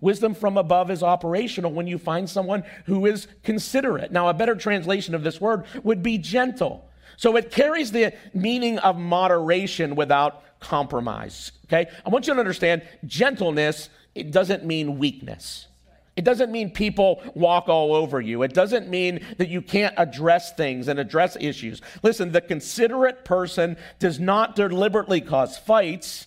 [0.00, 4.10] wisdom from above is operational when you find someone who is considerate.
[4.10, 6.88] Now, a better translation of this word would be gentle.
[7.16, 11.52] So it carries the meaning of moderation without compromise.
[11.66, 11.90] Okay?
[12.04, 15.68] I want you to understand gentleness, it doesn't mean weakness.
[16.16, 18.42] It doesn't mean people walk all over you.
[18.42, 21.82] It doesn't mean that you can't address things and address issues.
[22.02, 26.26] Listen, the considerate person does not deliberately cause fights.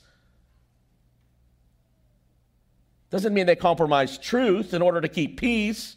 [3.09, 5.95] Doesn't mean they compromise truth in order to keep peace,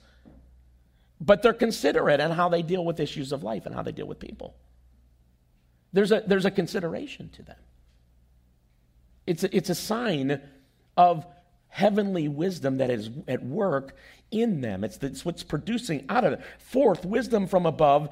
[1.21, 4.07] but they're considerate in how they deal with issues of life and how they deal
[4.07, 4.55] with people.
[5.93, 7.57] There's a, there's a consideration to them.
[9.27, 10.41] It's a, it's a sign
[10.97, 11.27] of
[11.69, 13.97] heavenly wisdom that is at work
[14.31, 14.85] in them.
[14.85, 16.41] It's, it's what's producing out of it.
[16.59, 18.11] Fourth, wisdom from above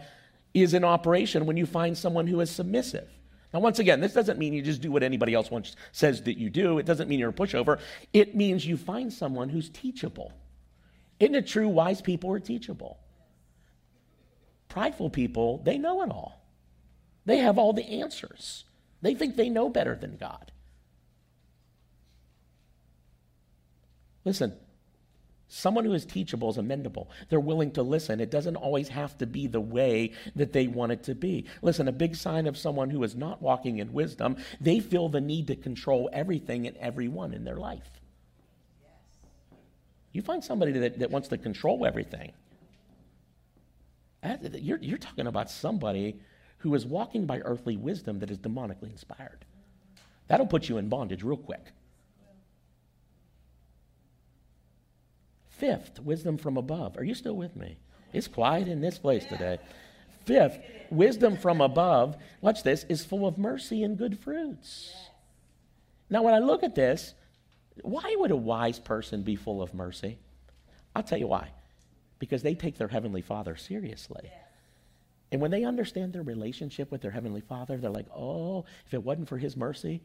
[0.54, 3.08] is in operation when you find someone who is submissive.
[3.52, 6.38] Now, once again, this doesn't mean you just do what anybody else wants, says that
[6.38, 6.78] you do.
[6.78, 7.80] It doesn't mean you're a pushover.
[8.12, 10.32] It means you find someone who's teachable.
[11.18, 12.98] Isn't it true wise people are teachable?
[14.68, 16.44] Prideful people, they know it all.
[17.24, 18.64] They have all the answers.
[19.00, 20.52] They think they know better than God.
[24.28, 24.52] Listen,
[25.48, 27.06] someone who is teachable is amendable.
[27.30, 28.20] They're willing to listen.
[28.20, 31.46] It doesn't always have to be the way that they want it to be.
[31.62, 35.22] Listen, a big sign of someone who is not walking in wisdom, they feel the
[35.22, 37.90] need to control everything and everyone in their life.
[40.12, 42.32] You find somebody that, that wants to control everything.
[44.52, 46.20] You're, you're talking about somebody
[46.58, 49.46] who is walking by earthly wisdom that is demonically inspired.
[50.26, 51.64] That'll put you in bondage real quick.
[55.58, 56.96] Fifth, wisdom from above.
[56.96, 57.76] Are you still with me?
[58.12, 59.58] It's quiet in this place today.
[60.24, 60.58] Fifth,
[60.90, 64.94] wisdom from above, watch this, is full of mercy and good fruits.
[66.08, 67.14] Now, when I look at this,
[67.82, 70.18] why would a wise person be full of mercy?
[70.94, 71.50] I'll tell you why.
[72.18, 74.30] Because they take their Heavenly Father seriously.
[75.32, 79.02] And when they understand their relationship with their Heavenly Father, they're like, oh, if it
[79.02, 80.02] wasn't for His mercy,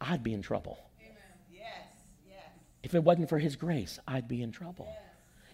[0.00, 0.78] I'd be in trouble.
[2.82, 4.88] If it wasn't for his grace, I'd be in trouble.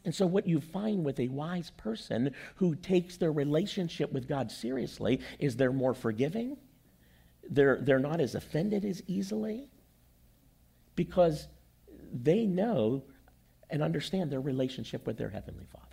[0.04, 4.50] And so, what you find with a wise person who takes their relationship with God
[4.50, 6.56] seriously is they're more forgiving,
[7.48, 9.70] they're, they're not as offended as easily,
[10.96, 11.46] because
[12.12, 13.04] they know
[13.70, 15.86] and understand their relationship with their Heavenly Father.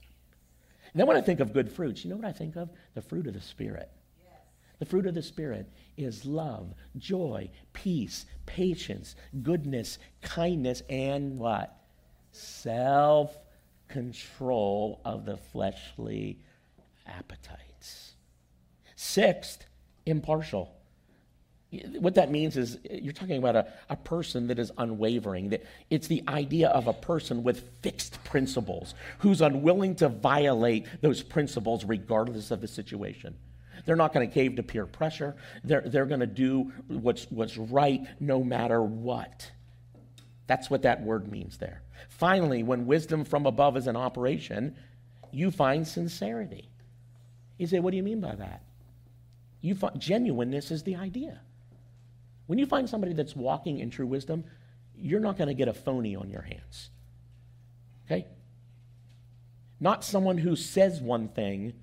[0.92, 2.70] And then, when I think of good fruits, you know what I think of?
[2.96, 3.92] The fruit of the Spirit.
[4.80, 11.76] The fruit of the Spirit is love, joy, peace, patience, goodness, kindness, and what?
[12.32, 13.38] Self
[13.90, 16.40] control of the fleshly
[17.06, 18.14] appetites.
[18.96, 19.66] Sixth,
[20.06, 20.74] impartial.
[22.00, 25.50] What that means is you're talking about a, a person that is unwavering.
[25.50, 31.22] That it's the idea of a person with fixed principles who's unwilling to violate those
[31.22, 33.36] principles regardless of the situation.
[33.90, 35.36] They're not going to cave to peer pressure.
[35.64, 39.50] They're, they're going to do what's, what's right no matter what.
[40.46, 41.82] That's what that word means there.
[42.08, 44.76] Finally, when wisdom from above is in operation,
[45.32, 46.70] you find sincerity.
[47.58, 48.62] You say, what do you mean by that?
[49.60, 51.42] You find, genuineness is the idea.
[52.46, 54.44] When you find somebody that's walking in true wisdom,
[54.96, 56.92] you're not going to get a phony on your hands.
[58.06, 58.28] Okay?
[59.80, 61.74] Not someone who says one thing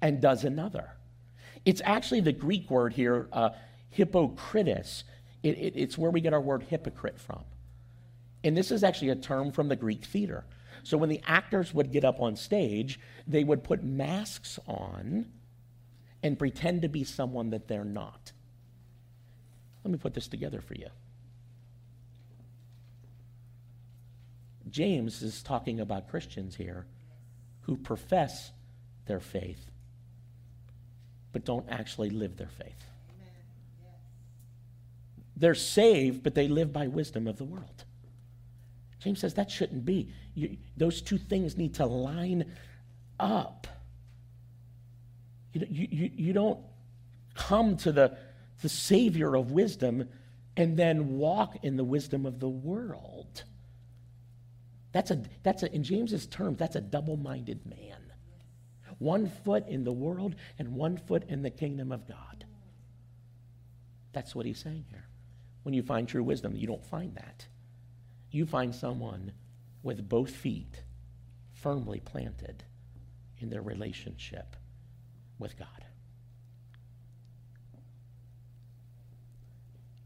[0.00, 0.92] and does another.
[1.64, 3.50] It's actually the Greek word here, uh,
[3.90, 5.04] hypocritus.
[5.42, 7.44] It, it, it's where we get our word hypocrite from.
[8.42, 10.44] And this is actually a term from the Greek theater.
[10.82, 15.26] So when the actors would get up on stage, they would put masks on
[16.22, 18.32] and pretend to be someone that they're not.
[19.84, 20.88] Let me put this together for you.
[24.68, 26.86] James is talking about Christians here
[27.62, 28.52] who profess
[29.06, 29.70] their faith
[31.32, 32.84] but don't actually live their faith.
[35.36, 37.84] They're saved, but they live by wisdom of the world.
[38.98, 40.12] James says that shouldn't be.
[40.34, 42.52] You, those two things need to line
[43.18, 43.66] up.
[45.52, 46.60] You, you, you don't
[47.34, 48.16] come to the,
[48.60, 50.08] the Savior of wisdom
[50.56, 53.44] and then walk in the wisdom of the world.
[54.92, 58.09] That's a, that's a, in James's terms, that's a double minded man.
[59.00, 62.44] One foot in the world and one foot in the kingdom of God.
[64.12, 65.06] That's what he's saying here.
[65.62, 67.46] When you find true wisdom, you don't find that.
[68.30, 69.32] You find someone
[69.82, 70.82] with both feet
[71.54, 72.62] firmly planted
[73.38, 74.54] in their relationship
[75.38, 75.86] with God.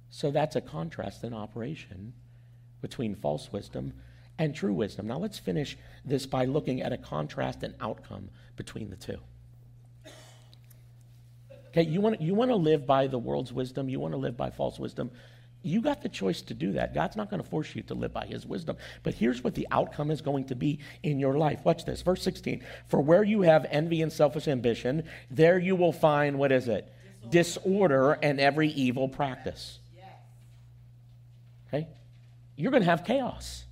[0.09, 2.13] So that's a contrast in operation
[2.81, 3.93] between false wisdom
[4.39, 5.07] and true wisdom.
[5.07, 9.19] Now let's finish this by looking at a contrast and outcome between the two.
[11.69, 14.37] Okay, you want, you want to live by the world's wisdom, you want to live
[14.37, 15.11] by false wisdom.
[15.63, 16.95] You got the choice to do that.
[16.95, 18.77] God's not going to force you to live by his wisdom.
[19.03, 21.65] But here's what the outcome is going to be in your life.
[21.65, 22.03] Watch this.
[22.03, 22.63] Verse 16.
[22.87, 26.93] For where you have envy and selfish ambition, there you will find, what is it?
[27.31, 29.79] Disorder, Disorder and every evil practice.
[31.69, 31.89] Okay?
[32.57, 33.65] You're going to have chaos.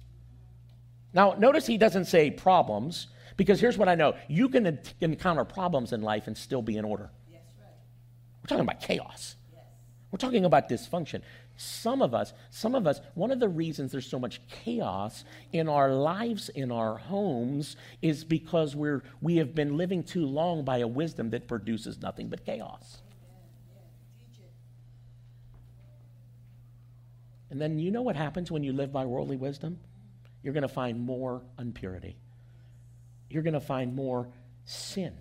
[1.14, 5.92] Now, notice he doesn't say problems, because here's what I know you can encounter problems
[5.92, 7.10] in life and still be in order.
[7.30, 7.68] Yes, right.
[8.42, 9.36] We're talking about chaos.
[9.52, 9.62] Yes.
[10.10, 11.22] We're talking about dysfunction.
[11.56, 15.68] Some of us, some of us, one of the reasons there's so much chaos in
[15.68, 20.78] our lives, in our homes, is because we're, we have been living too long by
[20.78, 23.02] a wisdom that produces nothing but chaos.
[27.50, 29.78] And then you know what happens when you live by worldly wisdom?
[30.42, 32.16] You're going to find more impurity.
[33.30, 34.28] You're going to find more
[34.64, 35.14] sin.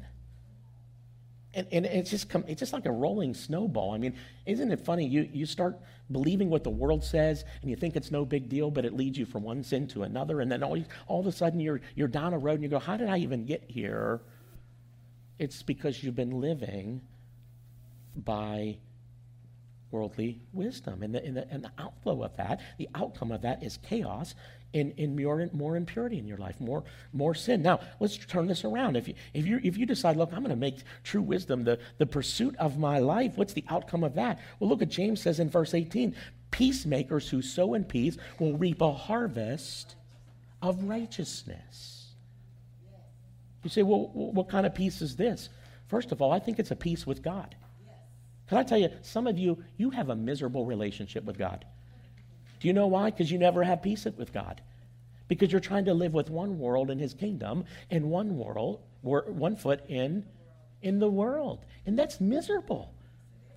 [1.54, 3.94] And, and it's, just it's just like a rolling snowball.
[3.94, 4.16] I mean,
[4.46, 5.06] isn't it funny?
[5.06, 5.78] You, you start
[6.12, 9.18] believing what the world says and you think it's no big deal, but it leads
[9.18, 10.40] you from one sin to another.
[10.40, 12.80] And then all, all of a sudden you're, you're down a road and you go,
[12.80, 14.22] How did I even get here?
[15.40, 17.02] It's because you've been living
[18.16, 18.78] by
[19.92, 21.04] worldly wisdom.
[21.04, 24.36] And the, and, the, and the outflow of that, the outcome of that is chaos
[24.74, 27.62] and, and more, more impurity in your life, more, more sin.
[27.62, 28.96] Now, let's turn this around.
[28.96, 31.80] If you, if you, if you decide, look, I'm going to make true wisdom the,
[31.98, 34.40] the pursuit of my life, what's the outcome of that?
[34.60, 36.16] Well, look at James says in verse 18
[36.52, 39.96] peacemakers who sow in peace will reap a harvest
[40.62, 42.14] of righteousness.
[43.64, 45.50] You say, well, what kind of peace is this?
[45.88, 47.56] First of all, I think it's a peace with God.
[48.48, 51.66] Can I tell you, some of you, you have a miserable relationship with God.
[52.62, 53.09] Do you know why?
[53.09, 54.62] Because you never have peace with God.
[55.28, 59.55] Because you're trying to live with one world in his kingdom and one world, one
[59.55, 60.26] foot in,
[60.82, 61.66] in the world.
[61.86, 62.93] And that's miserable.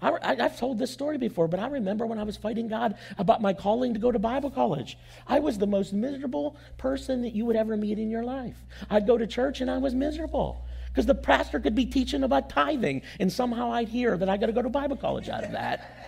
[0.00, 3.40] I, have told this story before, but I remember when I was fighting God about
[3.40, 4.98] my calling to go to Bible college.
[5.26, 8.57] I was the most miserable person that you would ever meet in your life.
[8.90, 10.66] I'd go to church and I was miserable.
[10.88, 14.46] Because the pastor could be teaching about tithing, and somehow I'd hear that I got
[14.46, 16.03] to go to Bible college out of that.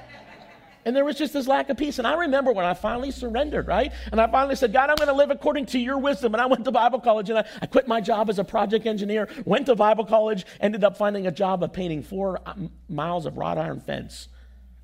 [0.87, 1.99] And there was just this lack of peace.
[1.99, 3.93] And I remember when I finally surrendered, right?
[4.13, 6.33] And I finally said, God, I'm going to live according to your wisdom.
[6.33, 8.87] And I went to Bible college and I, I, quit my job as a project
[8.87, 12.55] engineer, went to Bible college, ended up finding a job of painting four uh,
[12.89, 14.29] miles of wrought iron fence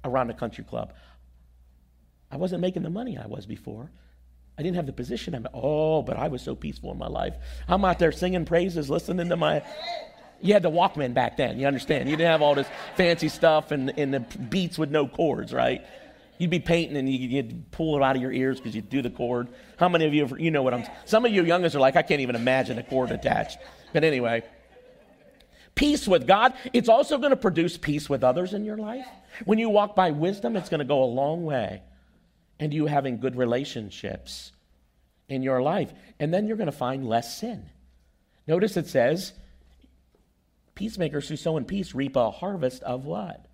[0.04, 0.92] around a country club.
[2.32, 3.92] I wasn't making the money I was before.
[4.58, 5.36] I didn't have the position.
[5.36, 7.36] I'm, oh, but I was so peaceful in my life.
[7.68, 9.62] I'm out there singing praises, listening to my.
[10.42, 12.10] You had the Walkman back then, you understand?
[12.10, 12.66] You didn't have all this
[12.96, 15.82] fancy stuff and, and the beats with no cords, right?
[16.38, 19.10] You'd be painting and you'd pull it out of your ears because you'd do the
[19.10, 19.48] cord.
[19.76, 20.96] How many of you, have, you know what I'm saying?
[21.04, 23.58] Some of you youngest are like, I can't even imagine a cord attached.
[23.92, 24.42] But anyway,
[25.76, 29.06] peace with God, it's also going to produce peace with others in your life.
[29.44, 31.82] When you walk by wisdom, it's going to go a long way
[32.58, 34.50] and you having good relationships
[35.28, 35.92] in your life.
[36.18, 37.70] And then you're going to find less sin.
[38.48, 39.32] Notice it says,
[40.82, 43.46] peacemakers who sow in peace reap a harvest of what?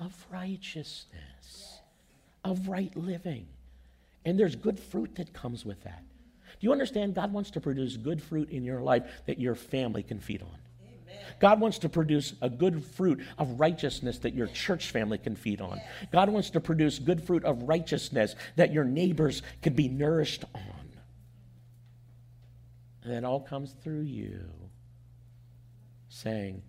[0.00, 1.82] Of righteousness,
[2.42, 3.46] of right living.
[4.24, 6.02] And there's good fruit that comes with that.
[6.58, 7.14] Do you understand?
[7.14, 10.56] God wants to produce good fruit in your life that your family can feed on.
[11.38, 15.60] God wants to produce a good fruit of righteousness that your church family can feed
[15.60, 15.82] on.
[16.12, 20.88] God wants to produce good fruit of righteousness that your neighbors can be nourished on.
[23.04, 24.48] And it all comes through you
[26.12, 26.62] saying,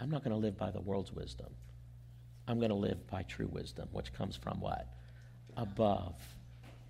[0.00, 1.48] I'm not going to live by the world's wisdom.
[2.46, 4.88] I'm going to live by true wisdom, which comes from what?
[5.56, 6.14] Above,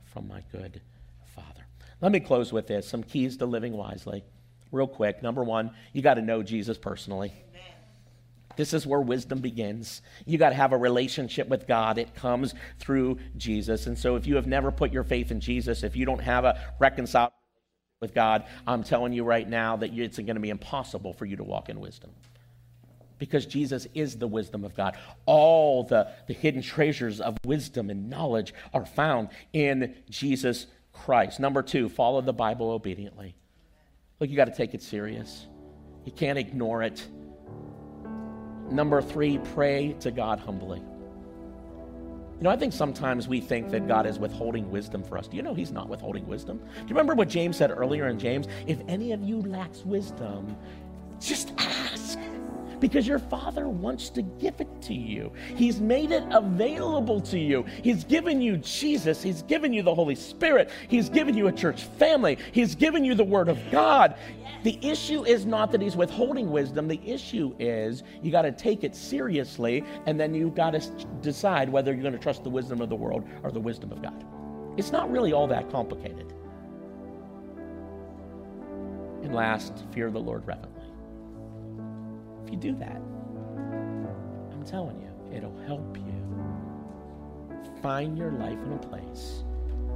[0.05, 0.81] from my good
[1.35, 1.67] Father.
[2.01, 4.25] Let me close with this some keys to living wisely
[4.71, 5.23] real quick.
[5.23, 7.33] Number one, you got to know Jesus personally.
[8.57, 10.03] This is where wisdom begins.
[10.27, 11.97] You got to have a relationship with God.
[11.97, 13.87] It comes through Jesus.
[13.87, 16.45] And so, if you have never put your faith in Jesus, if you don't have
[16.45, 17.31] a reconciled
[18.01, 21.37] with God, I'm telling you right now that it's going to be impossible for you
[21.37, 22.11] to walk in wisdom.
[23.19, 24.97] because Jesus is the wisdom of God.
[25.27, 31.41] All the, the hidden treasures of wisdom and knowledge are found in Jesus Christ.
[31.41, 33.35] Number two, follow the Bible obediently.
[34.21, 35.49] Look, you got to take it serious.
[36.05, 37.05] You can't ignore it.
[38.71, 40.81] Number three, pray to God humbly.
[42.39, 45.27] You know, I think sometimes we think that God is withholding wisdom for us.
[45.27, 46.59] Do you know He's not withholding wisdom?
[46.59, 48.47] Do you remember what James said earlier in James?
[48.69, 50.57] If any of you lacks wisdom,
[51.21, 52.17] just ask
[52.81, 55.33] because your Father wants to give it to you.
[55.55, 57.65] He's made it available to you.
[57.83, 59.23] He's given you Jesus.
[59.23, 60.71] He's given you the Holy Spirit.
[60.89, 62.39] He's given you a church family.
[62.53, 64.17] He's given you the Word of God.
[64.65, 66.89] The issue is not that He's withholding wisdom.
[66.89, 70.81] The issue is you got to take it seriously and then you've got to
[71.21, 74.03] decide whether you're going to trust the wisdom of the world or the wisdom of
[74.03, 74.25] God.
[74.77, 76.33] It's not really all that complicated.
[79.23, 80.78] And last, fear the Lord reverently.
[82.49, 83.03] If you do that,
[83.57, 89.45] I'm telling you, it'll help you find your life in a place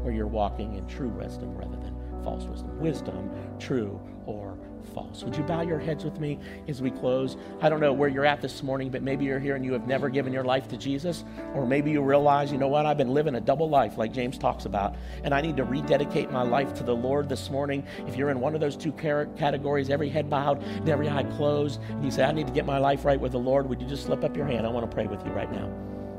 [0.03, 2.81] where you're walking in true wisdom rather than false wisdom.
[2.81, 4.57] Wisdom, true or
[4.95, 5.23] false.
[5.25, 7.37] Would you bow your heads with me as we close?
[7.61, 9.87] I don't know where you're at this morning, but maybe you're here and you have
[9.87, 13.15] never given your life to Jesus, or maybe you realize, you know what, I've been
[13.15, 16.75] living a double life like James talks about, and I need to rededicate my life
[16.75, 17.85] to the Lord this morning.
[18.07, 21.81] If you're in one of those two categories, every head bowed and every eye closed,
[21.89, 23.89] and you say, I need to get my life right with the Lord, would you
[23.89, 24.67] just slip up your hand?
[24.67, 25.71] I want to pray with you right now.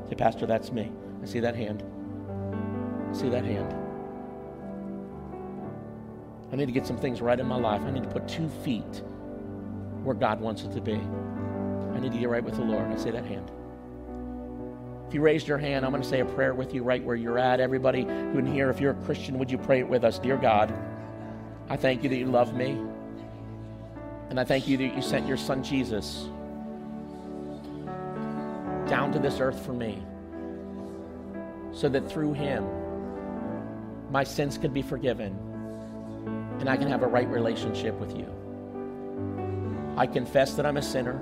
[0.08, 0.90] Say, Pastor, that's me.
[1.22, 1.82] I see that hand.
[3.10, 3.83] I see that hand.
[6.54, 7.82] I need to get some things right in my life.
[7.82, 9.02] I need to put two feet
[10.04, 10.92] where God wants it to be.
[10.94, 12.92] I need to get right with the Lord.
[12.92, 13.50] I say that hand.
[15.08, 17.16] If you raised your hand, I'm going to say a prayer with you right where
[17.16, 17.58] you're at.
[17.58, 20.20] Everybody who in here, if you're a Christian, would you pray it with us?
[20.20, 20.72] Dear God,
[21.68, 22.80] I thank you that you love me.
[24.30, 26.28] And I thank you that you sent your son Jesus
[28.88, 30.00] down to this earth for me
[31.72, 32.64] so that through him
[34.12, 35.36] my sins could be forgiven
[36.60, 38.32] and I can have a right relationship with you.
[39.96, 41.20] I confess that I'm a sinner.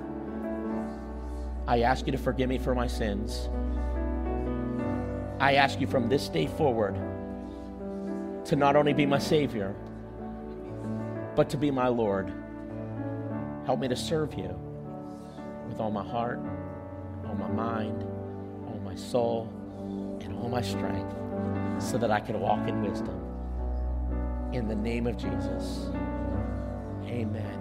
[1.67, 3.49] I ask you to forgive me for my sins.
[5.41, 6.95] I ask you from this day forward
[8.47, 9.75] to not only be my Savior,
[11.35, 12.33] but to be my Lord.
[13.67, 14.55] Help me to serve you
[15.69, 16.41] with all my heart,
[17.27, 18.03] all my mind,
[18.67, 19.49] all my soul,
[20.21, 21.15] and all my strength
[21.79, 23.32] so that I can walk in wisdom
[24.53, 25.91] in the name of Jesus.
[27.07, 27.59] Amen.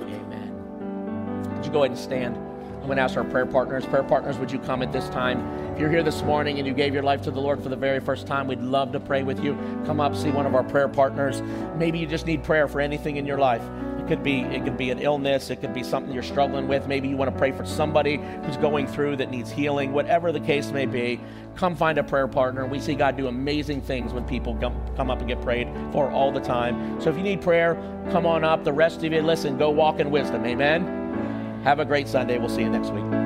[0.00, 1.52] Amen.
[1.54, 2.36] Would you go ahead and stand?
[2.36, 3.84] I'm going to ask our prayer partners.
[3.84, 5.40] Prayer partners, would you come at this time?
[5.72, 7.76] If you're here this morning and you gave your life to the Lord for the
[7.76, 9.54] very first time, we'd love to pray with you.
[9.84, 11.42] Come up, see one of our prayer partners.
[11.76, 13.62] Maybe you just need prayer for anything in your life
[14.08, 16.86] could be it could be an illness, it could be something you're struggling with.
[16.86, 19.92] Maybe you want to pray for somebody who's going through that needs healing.
[19.92, 21.20] Whatever the case may be,
[21.54, 22.66] come find a prayer partner.
[22.66, 26.10] We see God do amazing things when people come, come up and get prayed for
[26.10, 27.00] all the time.
[27.00, 27.74] So if you need prayer,
[28.10, 28.64] come on up.
[28.64, 30.44] The rest of you, listen, go walk in wisdom.
[30.44, 31.62] Amen.
[31.64, 32.38] Have a great Sunday.
[32.38, 33.25] We'll see you next week.